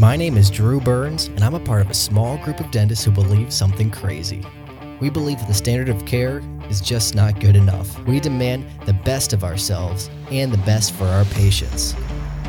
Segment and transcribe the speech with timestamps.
[0.00, 3.04] My name is Drew Burns, and I'm a part of a small group of dentists
[3.04, 4.42] who believe something crazy.
[4.98, 8.02] We believe that the standard of care is just not good enough.
[8.06, 11.94] We demand the best of ourselves and the best for our patients.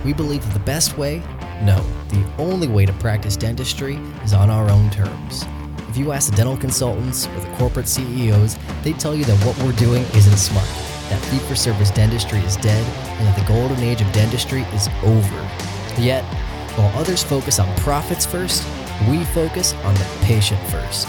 [0.05, 1.21] We believe that the best way?
[1.61, 5.43] No, the only way to practice dentistry is on our own terms.
[5.89, 9.57] If you ask the dental consultants or the corporate CEOs, they tell you that what
[9.57, 10.69] we're doing isn't smart,
[11.09, 12.87] that fee for service dentistry is dead,
[13.19, 15.49] and that the golden age of dentistry is over.
[15.99, 16.23] Yet,
[16.81, 18.67] while others focus on profits first,
[19.07, 21.07] we focus on the patient first.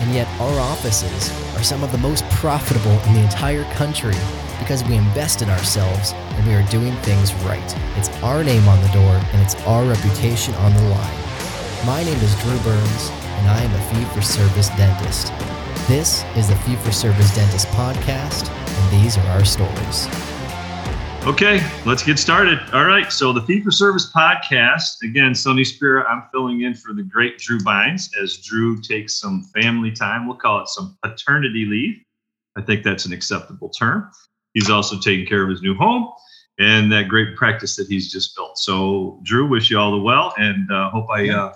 [0.00, 4.14] And yet, our offices are some of the most profitable in the entire country
[4.58, 7.76] because we invest in ourselves and we are doing things right.
[7.96, 11.18] It's our name on the door and it's our reputation on the line.
[11.86, 15.32] My name is Drew Burns, and I am a fee for service dentist.
[15.88, 20.08] This is the Fee for Service Dentist podcast, and these are our stories.
[21.26, 22.60] Okay, let's get started.
[22.72, 25.02] All right, so the Fee for Service podcast.
[25.02, 29.42] Again, Sonny Spira, I'm filling in for the great Drew Burns as Drew takes some
[29.52, 30.28] family time.
[30.28, 32.00] We'll call it some paternity leave.
[32.56, 34.08] I think that's an acceptable term.
[34.54, 36.12] He's also taking care of his new home
[36.60, 38.56] and that great practice that he's just built.
[38.56, 41.52] So, Drew, wish you all the well, and uh, hope I uh,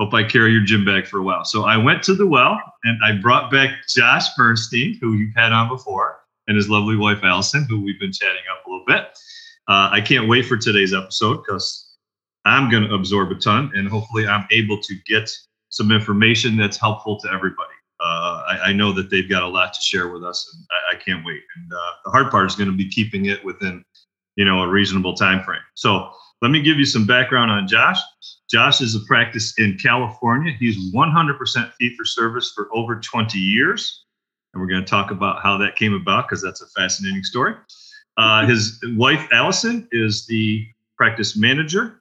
[0.00, 1.44] hope I carry your gym bag for a while.
[1.44, 5.52] So, I went to the well and I brought back Josh Bernstein, who you've had
[5.52, 6.18] on before
[6.48, 9.04] and his lovely wife Allison, who we've been chatting up a little bit.
[9.68, 11.96] Uh, I can't wait for today's episode because
[12.44, 15.30] I'm going to absorb a ton, and hopefully, I'm able to get
[15.68, 17.68] some information that's helpful to everybody.
[18.00, 20.96] Uh, I, I, know that they've got a lot to share with us, and I,
[20.96, 21.42] I can't wait.
[21.56, 23.84] And uh, the hard part is going to be keeping it within,
[24.36, 25.60] you know, a reasonable time frame.
[25.74, 27.98] So let me give you some background on Josh.
[28.48, 30.52] Josh is a practice in California.
[30.58, 34.04] He's 100% fee for service for over 20 years
[34.52, 37.54] and we're going to talk about how that came about because that's a fascinating story.
[38.16, 42.00] Uh, his wife Allison is the practice manager,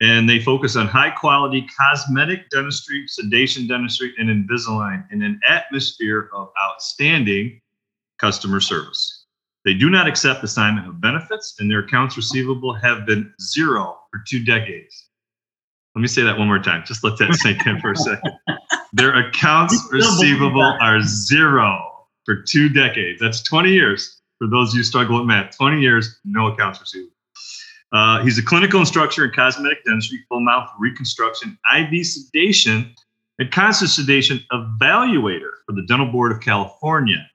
[0.00, 6.30] and they focus on high quality cosmetic dentistry, sedation dentistry, and Invisalign in an atmosphere
[6.34, 7.60] of outstanding
[8.18, 9.26] customer service.
[9.64, 14.22] They do not accept assignment of benefits, and their accounts receivable have been zero for
[14.26, 15.08] two decades.
[15.94, 16.84] Let me say that one more time.
[16.86, 18.32] Just let that sink in for a second.
[18.92, 21.97] Their accounts receivable are zero
[22.28, 23.18] for two decades.
[23.18, 25.56] That's 20 years for those of you struggling with math.
[25.56, 27.14] 20 years, no accounts receivable.
[27.90, 32.94] Uh, he's a clinical instructor in cosmetic dentistry, full mouth reconstruction, IV sedation,
[33.38, 37.26] and conscious sedation evaluator for the Dental Board of California.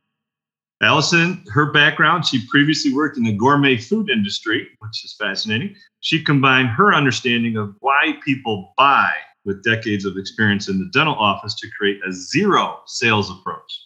[0.84, 5.75] Allison, her background, she previously worked in the gourmet food industry, which is fascinating.
[6.02, 9.10] She combined her understanding of why people buy
[9.44, 13.83] with decades of experience in the dental office to create a zero sales approach.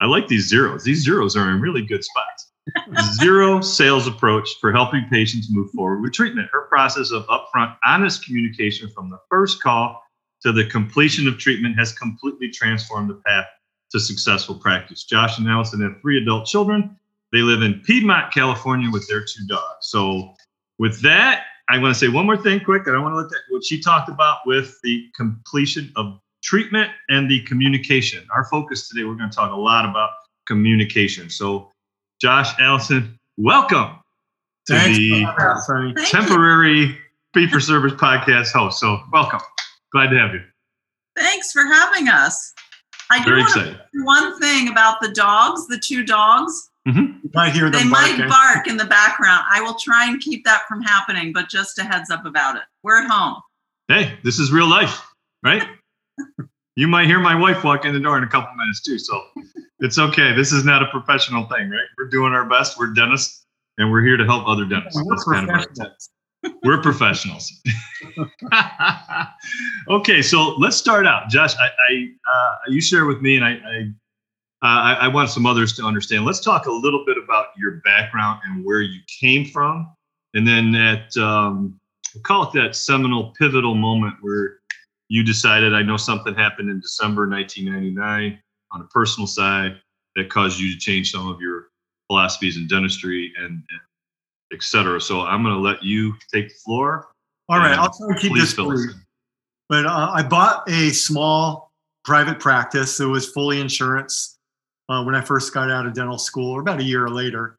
[0.00, 0.84] I like these zeros.
[0.84, 2.52] These zeros are in really good spots.
[3.20, 6.48] zero sales approach for helping patients move forward with treatment.
[6.52, 10.02] Her process of upfront, honest communication from the first call
[10.42, 13.46] to the completion of treatment has completely transformed the path
[13.92, 15.04] to successful practice.
[15.04, 16.96] Josh and Allison have three adult children.
[17.32, 19.64] They live in Piedmont, California with their two dogs.
[19.82, 20.34] So,
[20.78, 22.82] with that, I want to say one more thing quick.
[22.86, 26.88] I don't want to let that, what she talked about with the completion of treatment
[27.08, 28.26] and the communication.
[28.34, 30.10] Our focus today, we're going to talk a lot about
[30.46, 31.28] communication.
[31.28, 31.72] So,
[32.20, 33.98] Josh, Allison, welcome
[34.68, 36.96] to Thanks, the temporary
[37.34, 38.78] fee for service podcast host.
[38.78, 39.40] So, welcome.
[39.92, 40.42] Glad to have you.
[41.16, 42.54] Thanks for having us.
[43.10, 43.80] I do Very want excited.
[43.94, 46.70] to one thing about the dogs, the two dogs.
[46.86, 47.18] Mm-hmm.
[47.24, 49.44] You might hear They them might bark in the background.
[49.50, 52.62] I will try and keep that from happening, but just a heads up about it.
[52.84, 53.42] We're at home.
[53.88, 55.04] Hey, this is real life,
[55.42, 55.64] right?
[56.76, 58.98] You might hear my wife walk in the door in a couple minutes too.
[58.98, 59.22] So
[59.80, 60.34] it's okay.
[60.34, 61.86] This is not a professional thing, right?
[61.98, 62.78] We're doing our best.
[62.78, 63.46] We're dentists
[63.78, 65.00] and we're here to help other dentists.
[65.04, 66.10] We're That's kind of professionals.
[66.62, 67.52] We're professionals.
[69.88, 71.28] okay, so let's start out.
[71.28, 73.80] Josh, I, I uh, you share with me, and I, I,
[74.62, 76.24] uh, I, I want some others to understand.
[76.24, 79.92] Let's talk a little bit about your background and where you came from,
[80.34, 81.80] and then that um,
[82.14, 84.58] we'll call it that seminal, pivotal moment where
[85.08, 85.74] you decided.
[85.74, 88.38] I know something happened in December 1999
[88.72, 89.76] on a personal side
[90.16, 91.68] that caused you to change some of your
[92.08, 93.80] philosophies in dentistry and, and
[94.52, 95.00] et cetera.
[95.00, 97.08] So I'm going to let you take the floor.
[97.48, 98.92] All right, I'll try to keep this brief.
[99.68, 101.72] But uh, I bought a small
[102.04, 104.38] private practice that was fully insurance
[104.88, 107.56] uh, when I first got out of dental school, or about a year later.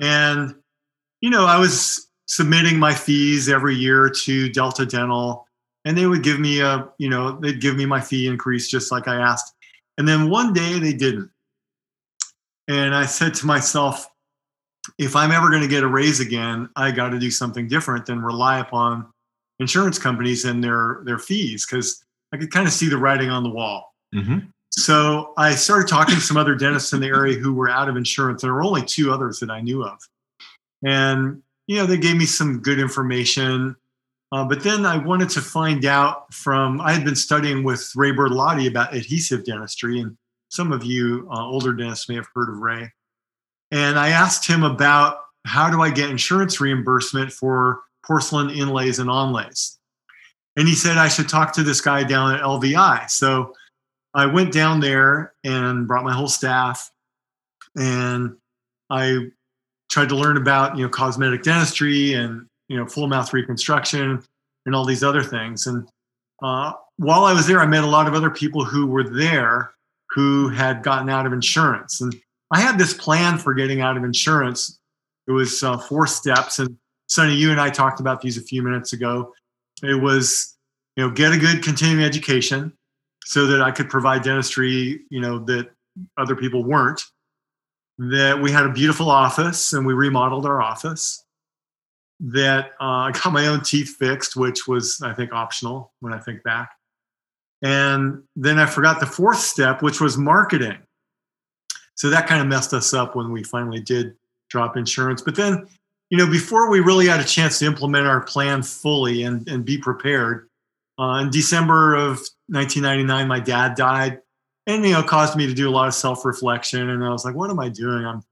[0.00, 0.54] And,
[1.20, 5.43] you know, I was submitting my fees every year to Delta Dental,
[5.84, 8.90] and they would give me a, you know, they'd give me my fee increase just
[8.90, 9.54] like I asked.
[9.98, 11.30] And then one day they didn't.
[12.68, 14.08] And I said to myself,
[14.98, 18.06] if I'm ever going to get a raise again, I got to do something different
[18.06, 19.06] than rely upon
[19.60, 23.42] insurance companies and their their fees because I could kind of see the writing on
[23.42, 23.94] the wall.
[24.12, 24.38] hmm
[24.70, 27.96] So I started talking to some other dentists in the area who were out of
[27.96, 28.42] insurance.
[28.42, 29.98] There were only two others that I knew of.
[30.84, 33.76] And, you know, they gave me some good information.
[34.34, 38.10] Uh, but then I wanted to find out from, I had been studying with Ray
[38.10, 40.00] Bertolotti about adhesive dentistry.
[40.00, 40.16] And
[40.48, 42.90] some of you uh, older dentists may have heard of Ray.
[43.70, 49.08] And I asked him about how do I get insurance reimbursement for porcelain inlays and
[49.08, 49.78] onlays?
[50.56, 53.08] And he said I should talk to this guy down at LVI.
[53.10, 53.54] So
[54.14, 56.90] I went down there and brought my whole staff,
[57.76, 58.36] and
[58.90, 59.28] I
[59.90, 64.22] tried to learn about you know cosmetic dentistry and you know full mouth reconstruction
[64.66, 65.66] and all these other things.
[65.66, 65.88] And
[66.42, 69.72] uh, while I was there, I met a lot of other people who were there
[70.10, 72.14] who had gotten out of insurance, and
[72.50, 74.78] I had this plan for getting out of insurance.
[75.26, 76.76] It was uh, four steps, and
[77.08, 79.32] Sonny, you and I talked about these a few minutes ago.
[79.82, 80.56] It was
[80.96, 82.72] you know get a good continuing education
[83.24, 85.70] so that I could provide dentistry, you know, that
[86.16, 87.02] other people weren't.
[87.98, 91.23] That we had a beautiful office and we remodeled our office.
[92.20, 96.18] That uh, I got my own teeth fixed, which was, I think, optional when I
[96.18, 96.70] think back.
[97.62, 100.78] And then I forgot the fourth step, which was marketing.
[101.94, 104.14] So that kind of messed us up when we finally did
[104.50, 105.22] drop insurance.
[105.22, 105.66] But then,
[106.10, 109.64] you know, before we really had a chance to implement our plan fully and, and
[109.64, 110.48] be prepared,
[110.98, 112.18] uh, in December of
[112.48, 114.20] 1999, my dad died,
[114.66, 116.88] and you know, caused me to do a lot of self-reflection.
[116.88, 118.06] And I was like, "What am I doing?
[118.06, 118.22] I'm,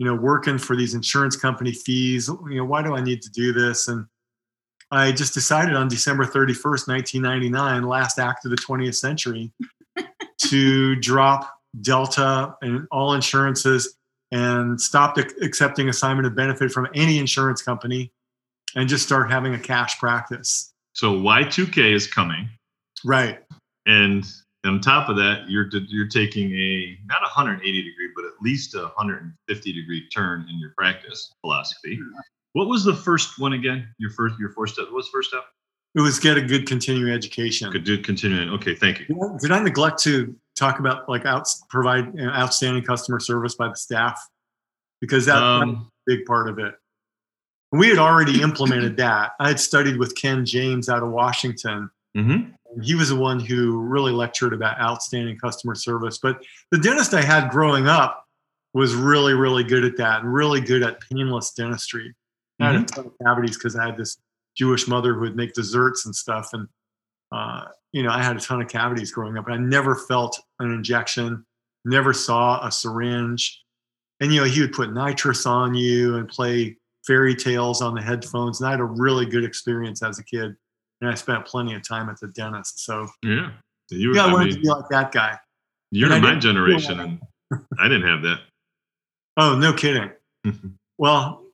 [0.00, 2.26] you know, working for these insurance company fees.
[2.48, 4.06] You know, why do I need to do this?" And
[4.90, 9.52] I just decided on December 31st, 1999, last act of the 20th century,
[10.38, 13.96] to drop Delta and all insurances
[14.32, 18.10] and stop accepting assignment of benefit from any insurance company,
[18.74, 20.72] and just start having a cash practice.
[20.94, 22.48] So Y2K is coming,
[23.04, 23.40] Right.
[23.86, 24.24] and
[24.64, 28.74] on top of that, you're you're taking a not a 180 degree, but at least
[28.74, 31.98] a 150 degree turn in your practice philosophy.
[32.52, 33.88] What was the first one again?
[33.98, 34.86] Your first your first step.
[34.86, 35.44] What was the first step?
[35.94, 37.70] It was get a good continuing education.
[37.82, 38.50] Do continuing.
[38.50, 39.06] Okay, thank you.
[39.06, 43.20] Did I- Did I neglect to talk about like out, provide you know, outstanding customer
[43.20, 44.20] service by the staff?
[45.00, 46.74] Because that, that's Um, a big part of it.
[47.72, 49.32] We had already implemented that.
[49.40, 51.90] I had studied with Ken James out of Washington.
[52.16, 52.52] mhm.
[52.82, 56.18] He was the one who really lectured about outstanding customer service.
[56.18, 56.40] But
[56.70, 58.26] the dentist I had growing up
[58.74, 62.14] was really, really good at that and really good at painless dentistry.
[62.60, 64.18] I had a ton of cavities because I had this
[64.56, 66.50] Jewish mother who would make desserts and stuff.
[66.52, 66.68] And,
[67.32, 69.46] uh, you know, I had a ton of cavities growing up.
[69.46, 71.44] And I never felt an injection,
[71.84, 73.62] never saw a syringe.
[74.20, 76.76] And, you know, he would put nitrous on you and play
[77.06, 78.60] fairy tales on the headphones.
[78.60, 80.54] And I had a really good experience as a kid.
[81.00, 82.84] And I spent plenty of time at the dentist.
[82.84, 83.52] So, Yeah.
[83.92, 85.36] You were, yeah, I I wanted mean, to be like that guy.
[85.90, 87.18] you're in my generation, and
[87.80, 88.40] I didn't have that.
[89.36, 90.10] Oh, no kidding.
[90.46, 90.74] Mhm.
[90.98, 91.44] Well,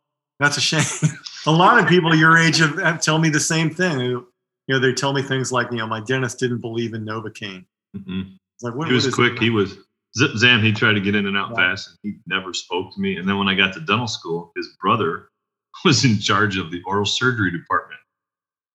[0.40, 0.84] that's a shame.
[1.46, 4.00] a lot of people your age have, have tell me the same thing.
[4.00, 4.26] You
[4.68, 7.64] know, they tell me things like, you know, my dentist didn't believe in Novocaine.
[7.96, 8.36] Mhm.
[8.62, 9.38] Like, what, He was quick.
[9.38, 9.76] He was
[10.18, 10.62] zip zam.
[10.62, 11.56] He tried to get in and out Yeah.
[11.70, 13.16] fast, and he never spoke to me.
[13.16, 15.28] And then when I got to dental school, his brother
[15.84, 18.00] was in charge of the oral surgery department.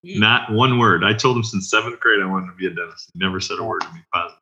[0.03, 1.03] Not one word.
[1.03, 3.11] I told him since seventh grade I wanted to be a dentist.
[3.13, 4.39] He never said a word to me positive.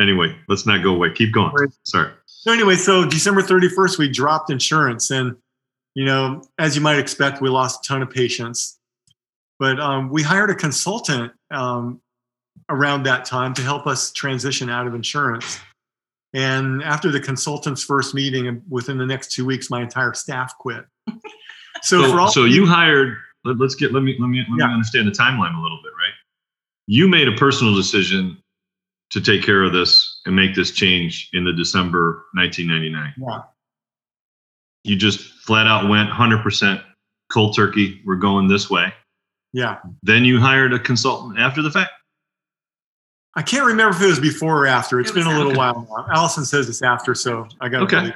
[0.00, 1.12] Anyway, let's not go away.
[1.12, 1.52] Keep going.
[1.84, 2.12] Sorry.
[2.46, 5.10] So anyway, so December 31st, we dropped insurance.
[5.10, 5.34] And,
[5.94, 8.78] you know, as you might expect, we lost a ton of patients.
[9.58, 12.00] But um, we hired a consultant um,
[12.68, 15.58] around that time to help us transition out of insurance.
[16.34, 20.56] And after the consultant's first meeting, and within the next two weeks, my entire staff
[20.58, 20.84] quit.
[21.82, 23.18] So, for So, all so you hired.
[23.44, 23.92] Let, us get.
[23.92, 24.16] Let me.
[24.18, 24.38] Let me.
[24.38, 24.66] Let Yeah.
[24.68, 25.92] me understand the timeline a little bit.
[25.92, 26.14] Right.
[26.86, 28.38] You made a personal decision
[29.16, 33.14] to take care of this and make this change in the December 1999.
[33.16, 33.42] Yeah.
[34.84, 36.82] You just flat out went 100%
[37.32, 38.02] cold turkey.
[38.04, 38.92] We're going this way.
[39.54, 39.78] Yeah.
[40.02, 41.92] Then you hired a consultant after the fact.
[43.36, 45.00] I can't remember if it was before or after.
[45.00, 45.80] It's It been a little after.
[45.80, 46.14] while now.
[46.14, 48.14] Allison says it's after, so I got to Okay.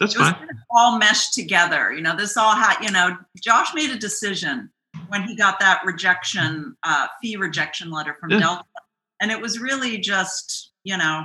[0.00, 0.34] That's it was fine.
[0.38, 1.92] kind of all meshed together.
[1.92, 4.70] You know, this all had, you know, Josh made a decision
[5.08, 8.40] when he got that rejection, uh, fee rejection letter from Yeah.
[8.40, 8.64] Delta.
[9.22, 11.24] And it was really just, you know,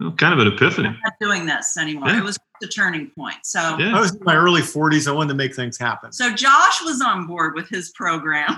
[0.00, 0.88] Well, kind of an epiphany.
[0.88, 2.08] I'm not doing this anymore.
[2.08, 2.18] Yeah.
[2.18, 3.36] It was the turning point.
[3.44, 5.06] So, I was in my early 40s.
[5.06, 6.10] I wanted to make things happen.
[6.12, 8.56] so Josh was on board with his program,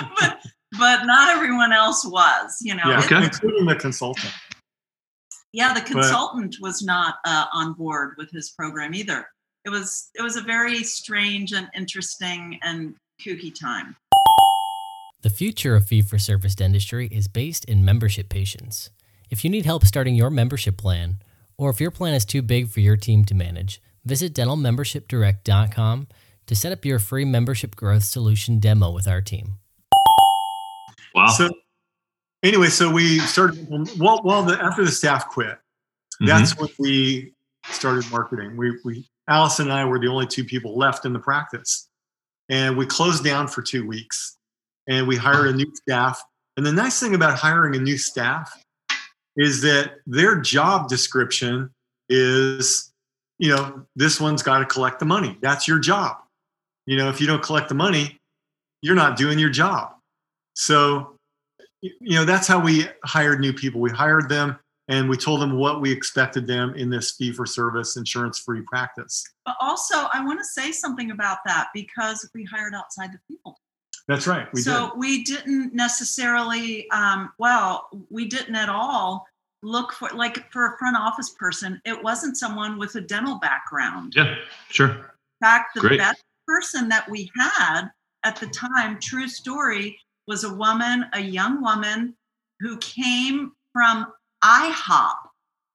[0.18, 0.40] but,
[0.78, 2.82] but not everyone else was, you know.
[2.86, 3.22] Yeah, Okay.
[3.24, 4.32] including the consultant.
[5.52, 9.26] yeah the consultant was not uh, on board with his program either
[9.64, 13.96] it was it was a very strange and interesting and kooky time
[15.26, 18.90] The future of fee for service dentistry is based in membership patients.
[19.28, 21.16] If you need help starting your membership plan,
[21.58, 26.06] or if your plan is too big for your team to manage, visit dentalmembershipdirect.com
[26.46, 29.54] to set up your free membership growth solution demo with our team.
[31.12, 31.26] Wow.
[31.26, 31.50] So
[32.44, 33.66] anyway, so we started
[33.98, 35.58] well, well the, after the staff quit.
[36.22, 36.28] Mhm.
[36.28, 38.56] That's when we started marketing.
[38.56, 41.88] We we Allison and I were the only two people left in the practice,
[42.48, 44.35] and we closed down for two weeks,
[44.88, 46.22] and we hired a new staff.
[46.56, 48.52] And the nice thing about hiring a new staff
[49.36, 51.70] is that their job description
[52.08, 52.92] is,
[53.38, 55.36] you know, this one's got to collect the money.
[55.42, 56.16] That's your job.
[56.86, 58.18] You know, if you don't collect the money,
[58.80, 59.92] you're not doing your job.
[60.54, 61.16] So,
[61.82, 63.80] you know, that's how we hired new people.
[63.80, 67.44] We hired them and we told them what we expected them in this fee for
[67.44, 69.24] service insurance free practice.
[69.44, 73.56] But also, I want to say something about that because we hired outside the field.
[74.08, 74.46] That's right.
[74.52, 74.98] We so did.
[74.98, 79.26] we didn't necessarily, um, well, we didn't at all
[79.62, 84.12] look for, like, for a front office person, it wasn't someone with a dental background.
[84.16, 84.36] yeah,
[84.68, 84.90] sure.
[84.90, 85.04] In
[85.40, 85.98] fact, the Great.
[85.98, 87.88] best person that we had
[88.22, 89.98] at the time, true story,
[90.28, 92.14] was a woman, a young woman
[92.60, 94.06] who came from
[94.44, 95.14] IHOP.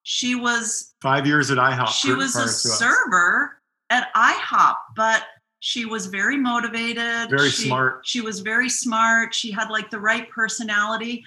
[0.03, 1.87] She was Five years at IHOP.
[1.89, 3.59] she was a server
[3.89, 5.23] at IHOP, but
[5.61, 7.29] she was very motivated.
[7.29, 8.01] Very she, smart.
[8.03, 9.33] She was very smart.
[9.33, 11.23] She had like the right personality.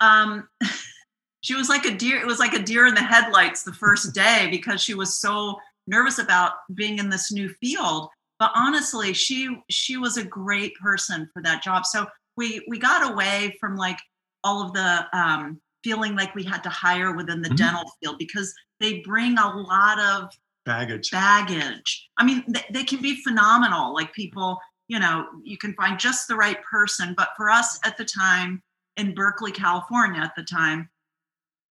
[0.00, 0.48] Um,
[1.42, 2.18] she was like a deer.
[2.18, 5.58] It was like a deer in the headlights the first day because she was so
[5.86, 8.08] nervous about being in this new field.
[8.38, 11.84] But honestly, she she was a great person for that job.
[11.84, 12.06] So
[12.36, 13.98] we we got away from like
[14.44, 17.56] all of the um, feeling like we had to hire within the Mhm.
[17.56, 20.30] dental field because they bring a lot of
[20.68, 21.10] baggage.
[21.10, 22.08] baggage.
[22.18, 23.94] I mean, they, they can be phenomenal.
[23.94, 27.14] Like people, you know, you can find just the right person.
[27.16, 28.62] But for us at the time
[28.96, 30.88] in Berkeley, California, at the time,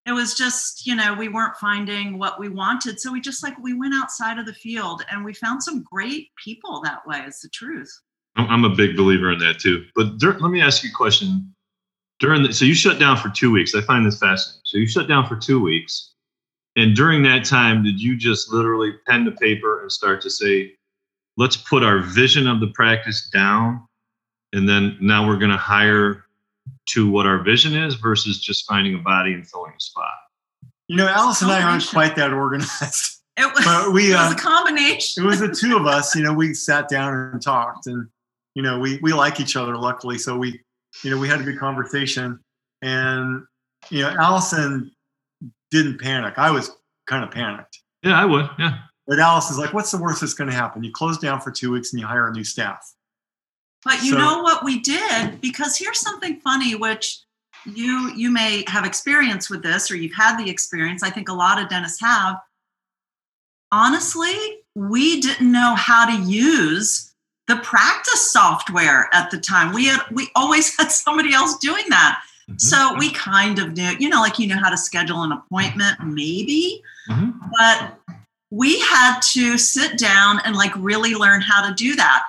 [0.05, 2.99] it was just, you know, we weren't finding what we wanted.
[2.99, 6.29] So we just like, we went outside of the field and we found some great
[6.43, 7.91] people that way, is the truth.
[8.37, 9.85] I'm I'm a big believer in that too.
[9.95, 11.53] But dur- let me ask you a question.
[12.19, 13.75] During the, so you shut down for two weeks.
[13.75, 14.61] I find this fascinating.
[14.63, 16.13] So you shut down for two weeks,
[16.77, 20.75] and during that time, did you just literally pen to paper and start to say,
[21.35, 23.85] "Let's put our vision of the practice down,"
[24.53, 26.25] and then now we're going to hire
[26.89, 30.13] to what our vision is versus just finding a body and filling a spot.
[30.87, 33.15] You know, Alice and I aren't quite that organized.
[33.39, 35.23] It was, But we, it was uh, a combination.
[35.23, 36.15] it was the two of us.
[36.15, 38.07] You know, we sat down and talked, and
[38.55, 40.17] you know, we we like each other, luckily.
[40.17, 40.59] So we,
[41.03, 42.39] you know, we had a good conversation,
[42.81, 43.43] and
[43.91, 44.91] you know, Allison
[45.71, 46.35] didn't panic.
[46.37, 46.71] I was
[47.07, 48.49] kind of panicked, Yeah, I would.
[48.59, 48.79] Yeah.
[49.05, 50.83] but Alice is like, "What's the worst that's going to happen?
[50.83, 52.93] You close down for two weeks and you hire a new staff."
[53.83, 55.39] But you So- know what we did?
[55.41, 57.19] Because here's something funny, which
[57.65, 61.03] you you may have experience with this, or you've had the experience.
[61.03, 62.37] I think a lot of dentists have.
[63.71, 67.13] Honestly, we didn't know how to use
[67.47, 69.73] the practice software at the time.
[69.73, 72.21] We had we always had somebody else doing that.
[72.49, 72.61] Mhm.
[72.61, 75.99] So we kind of knew, you know, like you know how to schedule an appointment,
[76.03, 77.33] maybe, Mhm.
[77.57, 77.99] but
[78.51, 82.23] we had to sit down and like really learn how to do that.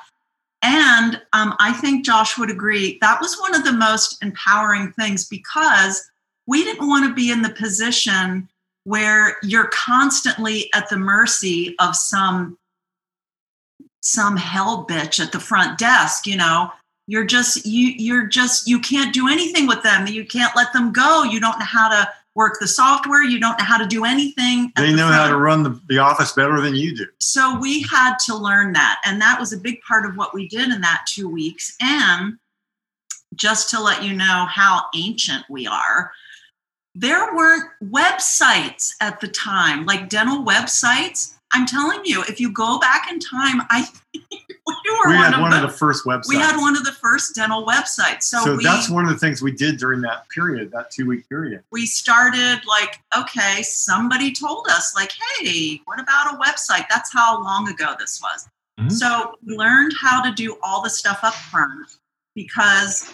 [0.63, 5.25] And um, I think Josh would agree that was one of the most empowering things
[5.25, 6.11] because
[6.47, 8.49] we didn't want to be in the position
[8.83, 12.59] where you're constantly at the mercy of some
[14.01, 16.73] some hell bitch at the front desk you know
[17.09, 20.07] you're just you you're just you can't do anything with them.
[20.07, 21.25] You can't let them go.
[21.25, 23.25] You don't know how to work the software.
[23.25, 25.99] You don't know how to do anything They the know how to run the, the
[25.99, 27.07] office better than you do.
[27.19, 29.01] so we had to learn that.
[29.05, 31.75] And that was a big part of what we did in that two weeks.
[31.81, 32.39] And
[33.35, 36.13] just to let you know how ancient we are
[36.95, 41.35] there weren't websites at the time like dental websites.
[41.53, 43.87] I'm telling you if you go back in time i
[45.05, 46.29] were we one, had of, one the, of the first websites.
[46.29, 49.19] we had one of the first dental websites so, so we that's one of the
[49.19, 51.63] things we did during that period, that two week period.
[51.73, 57.43] we started like okay somebody told us like hey what about a website that's how
[57.43, 58.49] long ago this was
[58.81, 58.93] Mhm.
[58.93, 61.97] so we learned how to do all the stuff up front
[62.37, 63.13] because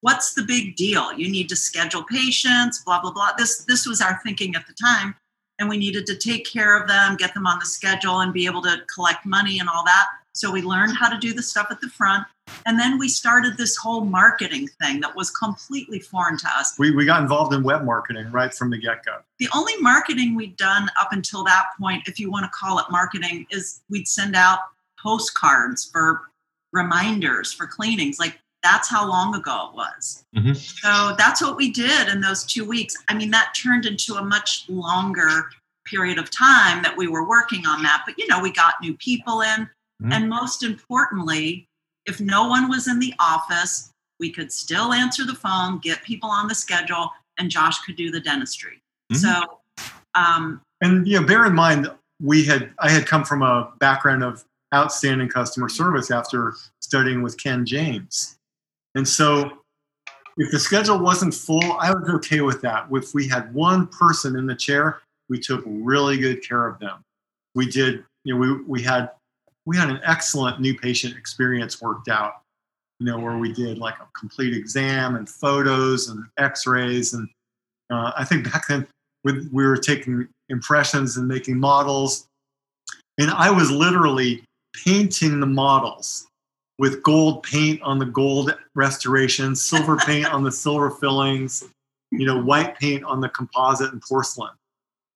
[0.00, 4.00] what's the big deal you need to schedule patients blah blah blah this this was
[4.00, 5.14] our thinking at the time
[5.58, 8.46] and we needed to take care of them get them on the schedule and be
[8.46, 10.06] able to collect money and all that
[10.36, 12.24] so we learned how to do the stuff at the front
[12.64, 16.90] and then we started this whole marketing thing that was completely foreign to us We,
[16.92, 19.18] we got involved in web marketing right from the get go.
[19.38, 22.86] the only marketing we'd done up until that point, if you want to call it
[22.90, 24.60] marketing, is we'd send out
[25.02, 26.22] postcards for
[26.72, 28.18] reminders for cleanings.
[28.18, 30.24] Like That's how long ago it was.
[30.36, 30.56] Mhm.
[30.56, 32.96] So that's what we did in those two weeks.
[33.08, 35.50] I mean, that turned into a much longer
[35.84, 38.02] period of time that we were working on that.
[38.04, 39.68] But, you know, we got new people in.
[40.02, 40.12] Mhm.
[40.12, 41.66] And most importantly,
[42.04, 46.30] if no one was in the office, we could still answer the phone, get people
[46.30, 48.82] on the schedule, and Josh could do the dentistry.
[49.12, 49.16] Mhm.
[49.16, 49.60] So,
[50.14, 54.22] um, And you know, bear in mind, we had I had come from a background
[54.22, 58.36] of outstanding customer service after studying with Ken James,
[58.94, 59.62] and so
[60.36, 62.88] if the schedule wasn't full, I was okay with that.
[62.90, 65.00] If we had one person in the chair,
[65.30, 67.02] we took really good care of them.
[67.54, 69.12] We did, you know, we we had
[69.66, 72.40] we had an excellent new patient experience worked out.
[72.98, 77.28] You know, where we did like a complete exam and photos and X-rays, and
[77.90, 78.86] uh, I think back then
[79.22, 82.26] we, we were taking impressions and making models.
[83.18, 84.42] And I was literally
[84.84, 86.26] painting the models
[86.78, 91.64] with gold paint on the gold restorations, silver paint on the silver fillings,
[92.12, 94.52] you know, white paint on the composite and porcelain.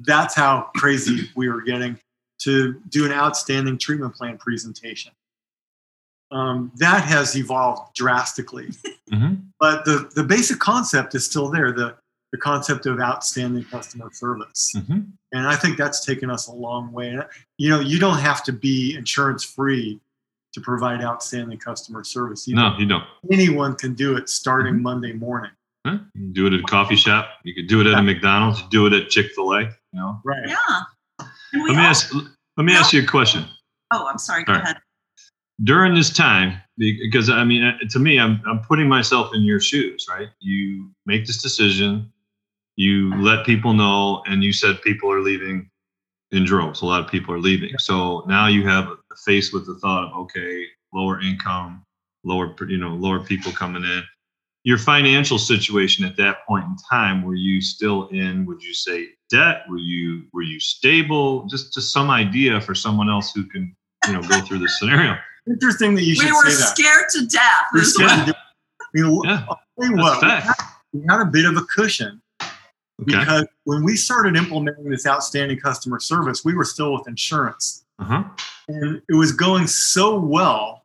[0.01, 1.99] That's how crazy we were getting
[2.41, 5.13] to do an outstanding treatment plan presentation.
[6.33, 8.69] Um, that has evolved drastically
[9.13, 9.47] Mhm.
[9.59, 11.97] but the, the basic concept is still there the,
[12.31, 15.09] the concept of outstanding customer service Mhm.
[15.33, 17.19] and i think that's taken us a long way
[17.59, 19.99] you know you don't have to be insurance free
[20.53, 23.03] to provide outstanding customer service You No, you don't.
[23.33, 24.83] anyone can do it starting Mhm.
[24.83, 25.51] monday morning
[25.85, 25.95] Huh?
[26.15, 27.31] You can do it at a coffee shop.
[27.43, 28.61] You could do it at a McDonald's.
[28.69, 29.63] Do it at Chick Fil A.
[29.63, 30.21] You know.
[30.25, 30.83] right yeah.
[31.53, 32.15] And we Let me all- ask.
[32.57, 33.45] Let me ask you a question.
[33.93, 34.45] oh, I'm sorry.
[34.45, 34.65] Go All right.
[34.65, 34.77] ahead.
[35.65, 39.61] during this time because i mean uh, to me I'm, I'm putting myself in your
[39.61, 42.11] shoes right you make this decision
[42.77, 45.69] you let people know and you said people are leaving
[46.33, 48.97] in droves a lot of people are leaving so now you have a
[49.27, 51.85] face with the thought of okay lower income
[52.25, 54.03] lower you know lower people coming in
[54.65, 59.09] your financial situation at that point in time were you still in would you say
[59.31, 63.75] debt were you were you stable just just some idea for someone else who can
[64.07, 65.17] you know go through this scenario
[65.49, 67.65] interesting that you should We were say that scared to death.
[67.73, 70.55] We're scared to do- I mean, Yeah, I'll tell you what, we had,
[70.93, 73.19] we had a bit of a cushion Okay.
[73.19, 77.85] because when we started implementing this outstanding customer service, we were still with insurance.
[77.99, 78.25] Uh-huh.
[78.69, 80.85] And it was going so well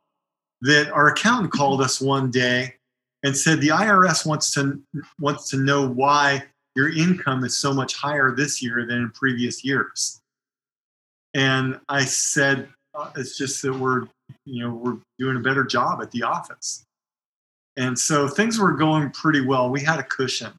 [0.62, 2.74] that our accountant called us one day
[3.22, 4.80] and said the IRS wants to
[5.20, 6.44] wants to know why
[6.76, 10.20] your income is so much higher this year than in previous years.
[11.34, 14.06] And I said uh, it's just that we're
[14.44, 16.84] you know we're doing a better job at the office.
[17.76, 19.70] And so things were going pretty well.
[19.70, 20.52] We had a cushion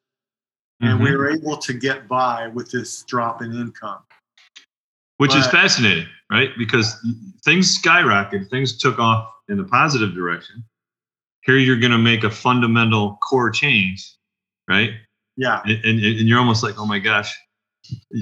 [0.82, 1.17] and we Mhm.
[1.17, 4.03] were able to get by with this drop in income.
[5.17, 6.51] Which is fascinating, right?
[6.60, 6.95] Because
[7.43, 10.63] things skyrocketed, things took off in the positive direction.
[11.41, 14.13] Here you're going to make a fundamental core change,
[14.67, 14.91] right?
[15.38, 15.62] Yeah.
[15.65, 17.34] And, and, and you're almost like, oh my gosh,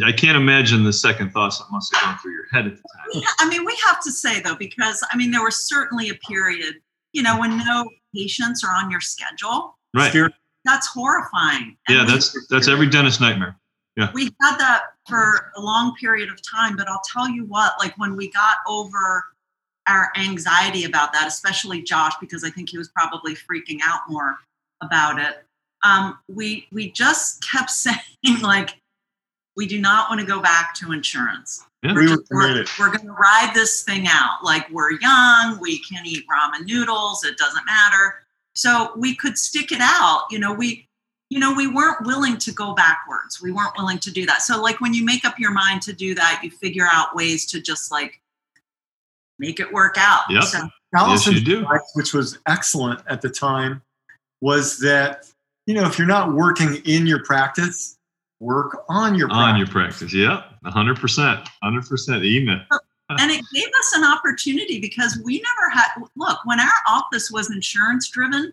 [0.05, 2.83] I can't imagine the second thoughts that must have gone through your head at the
[2.83, 3.05] time.
[3.13, 6.15] We I mean, we have to say though, because I mean, there was certainly a
[6.15, 6.75] period,
[7.13, 9.77] you know, when no patients are on your schedule.
[9.95, 10.09] Right.
[10.09, 10.33] Scared-
[10.65, 11.77] That's horrifying.
[11.87, 13.57] And Yeah, that's that's every dentist nightmare.
[13.97, 14.11] Yeah.
[14.13, 17.97] We had that for a long period of time but i'll tell you what like
[17.97, 19.23] when we got over
[19.87, 24.35] our anxiety about that especially josh because i think he was probably freaking out more
[24.81, 25.45] about it
[25.85, 28.79] um, we we just kept saying like
[29.55, 31.63] we do not want to go back to insurance.
[31.83, 31.93] Yeah.
[31.93, 34.43] We were just- we're, we're going to ride this thing out.
[34.43, 35.57] Like we're young.
[35.61, 37.23] We can eat ramen noodles.
[37.23, 38.15] It doesn't matter.
[38.55, 40.25] So we could stick it out.
[40.31, 40.87] You know we
[41.29, 43.41] you know we weren't willing to go backwards.
[43.41, 44.41] We weren't willing to do that.
[44.41, 47.45] So like when you make up your mind to do that you figure out ways
[47.47, 48.21] to just like
[49.39, 50.23] make it work out.
[50.29, 50.43] Yep.
[50.43, 51.59] so Yes, you do.
[51.59, 53.81] advice, which was excellent at the time,
[54.39, 55.25] was that
[55.65, 57.97] you know if you're not working in your practice,
[58.39, 59.99] work on your On your practice.
[59.99, 60.13] practice.
[60.13, 60.43] Yep.
[60.65, 61.47] 100%.
[61.63, 62.35] 100%.
[62.41, 62.65] Amen.
[63.09, 67.51] and it gave us an opportunity because we never had look when our office was
[67.51, 68.51] insurance driven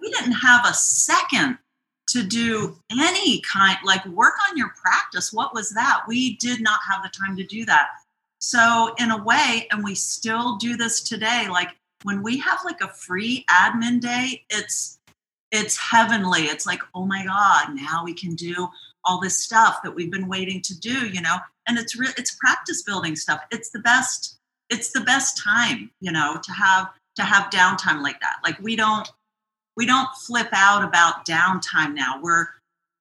[0.00, 1.56] we didn't have a second
[2.08, 6.80] to do any kind like work on your practice what was that we did not
[6.90, 7.86] have the time to do that
[8.38, 11.68] so in a way and we still do this today like
[12.02, 14.98] when we have like a free admin day it's
[15.50, 16.42] it's heavenly.
[16.42, 18.68] It's like oh my god now we can do
[19.04, 21.36] all this stuff that we've been waiting to do you know?
[21.66, 23.40] And it's real it's practice building stuff.
[23.50, 24.36] It's the best
[24.68, 28.36] it's the best time you know to have to have downtime like that.
[28.44, 29.10] Like we don't
[29.76, 32.20] we don't flip out about downtime now.
[32.22, 32.48] We're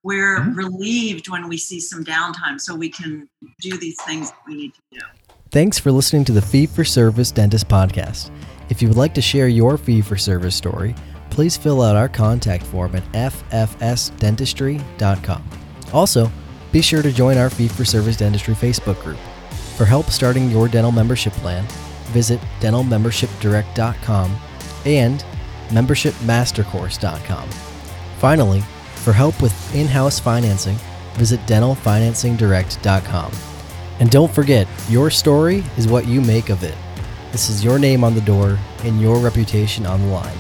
[0.03, 0.55] we're Mhm.
[0.55, 3.27] relieved when we see some downtime so we can
[3.59, 4.99] do these things that we need to do.
[5.51, 8.31] Thanks for listening to the Fee for Service Dentist Podcast.
[8.69, 10.95] If you would like to share your fee for service story,
[11.29, 15.43] please fill out our contact form at ffsdentistry.com.
[15.93, 16.31] Also,
[16.71, 19.17] be sure to join our Fee for Service Dentistry Facebook group.
[19.77, 21.65] For help starting your dental membership plan,
[22.07, 24.37] visit dentalmembershipdirect.com
[24.85, 25.23] and
[25.69, 27.49] membershipmastercourse.com.
[28.19, 28.61] Finally,
[28.95, 30.75] for help with in house financing,
[31.13, 33.31] visit dentalfinancingdirect.com.
[33.99, 36.75] And don't forget, your story is what you make of it.
[37.31, 40.37] This is your name on the door and your reputation on the line.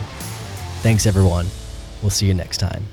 [0.81, 1.45] Thanks, everyone.
[2.01, 2.85] We'll see you next time.